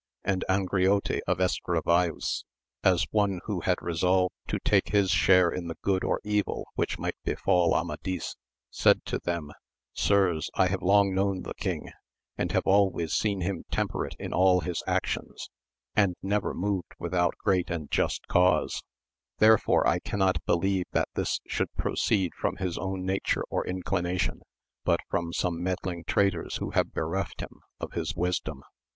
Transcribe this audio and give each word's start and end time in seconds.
And 0.23 0.43
Angriote 0.49 1.19
of 1.27 1.37
Estravaus, 1.37 2.43
as 2.83 3.05
one 3.11 3.39
who 3.45 3.59
had 3.59 3.79
resolved 3.83 4.33
to 4.47 4.57
take 4.57 4.87
his 4.89 5.11
share 5.11 5.51
in 5.51 5.67
the 5.67 5.77
good 5.83 6.03
or 6.03 6.19
evil 6.23 6.65
which 6.73 6.97
might 6.97 7.13
befall 7.23 7.75
Amadis, 7.75 8.35
said 8.71 9.05
to 9.05 9.19
them, 9.19 9.51
Sirs, 9.93 10.49
I 10.55 10.69
have 10.69 10.81
long 10.81 11.13
known 11.13 11.43
the 11.43 11.53
king, 11.53 11.91
and 12.35 12.51
have 12.53 12.65
always 12.65 13.13
seen 13.13 13.41
him 13.41 13.63
temperate 13.69 14.15
in 14.17 14.33
all 14.33 14.61
his 14.61 14.81
actions, 14.87 15.51
and 15.95 16.15
never 16.23 16.55
moved 16.55 16.93
without 16.97 17.35
great 17.37 17.69
and 17.69 17.91
just 17.91 18.25
cause, 18.27 18.81
there 19.37 19.59
fore 19.59 19.85
I 19.87 19.99
cannot 19.99 20.43
believe 20.47 20.85
that 20.93 21.09
this 21.13 21.39
should 21.45 21.71
proceed 21.75 22.31
from 22.33 22.55
his 22.55 22.75
own 22.75 23.05
nature 23.05 23.43
or 23.51 23.67
inclination, 23.67 24.41
but 24.83 25.01
from 25.11 25.31
some 25.31 25.61
meddling 25.61 26.05
traitors 26.05 26.55
who 26.55 26.71
have 26.71 26.91
bereft 26.91 27.41
him 27.41 27.59
of 27.79 27.91
his 27.93 28.15
wisdom. 28.15 28.63